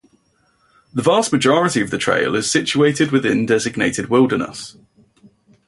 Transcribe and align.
The 0.95 1.03
vast 1.03 1.31
majority 1.31 1.79
of 1.79 1.91
the 1.91 1.99
trail 1.99 2.33
is 2.33 2.49
situated 2.49 3.11
within 3.11 3.45
designated 3.45 4.07
wilderness. 4.09 4.75